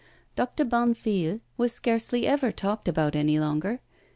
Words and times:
Doctor 0.35 0.65
Bonnefille 0.65 1.41
was 1.57 1.73
scarcely 1.73 2.25
ever 2.25 2.51
talked 2.51 2.87
about 2.87 3.15
any 3.15 3.37
longer. 3.39 3.81